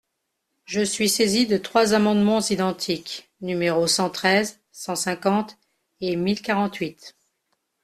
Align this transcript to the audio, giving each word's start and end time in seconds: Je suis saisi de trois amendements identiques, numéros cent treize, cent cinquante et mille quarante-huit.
Je 0.65 0.81
suis 0.81 1.07
saisi 1.09 1.45
de 1.45 1.57
trois 1.57 1.93
amendements 1.93 2.39
identiques, 2.41 3.29
numéros 3.41 3.85
cent 3.85 4.09
treize, 4.09 4.59
cent 4.71 4.95
cinquante 4.95 5.59
et 5.99 6.15
mille 6.15 6.41
quarante-huit. 6.41 7.15